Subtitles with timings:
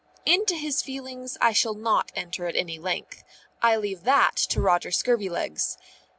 [0.25, 3.23] Into his feelings I shall not enter at any length;
[3.61, 5.77] I leave that to Roger Scurvilegs.